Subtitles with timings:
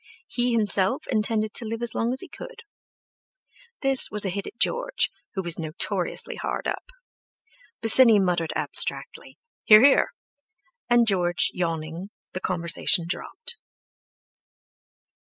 [0.27, 2.63] He himself intended to live as long as he could.
[3.81, 6.85] This was a hit at George, who was notoriously hard up.
[7.83, 10.09] Bosinney muttered abstractedly "Hear, hear!"
[10.89, 13.53] and, George yawning, the conversation dropped.